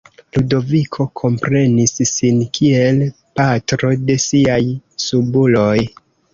Ludoviko 0.35 1.05
komprenis 1.21 1.93
sin 2.13 2.41
kiel 2.59 3.05
"patro 3.43 3.95
de 4.09 4.19
siaj 4.27 4.61
subuloj". 5.07 5.81